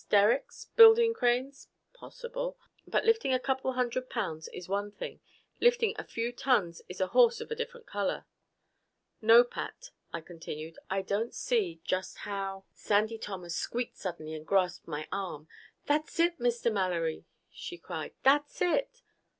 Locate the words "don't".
11.03-11.35